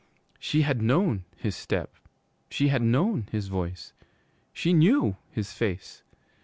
[0.39, 1.93] She had known his step;
[2.49, 3.93] she had known his voice.
[4.51, 6.01] She knew his face.